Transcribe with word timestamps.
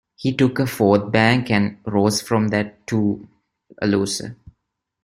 He 0.15 0.35
took 0.35 0.57
a 0.57 0.65
fourth 0.65 1.11
bank, 1.11 1.51
and 1.51 1.77
rose 1.85 2.23
from 2.23 2.47
that, 2.47 2.87
too, 2.87 3.27
a 3.79 3.85
loser. 3.85 4.35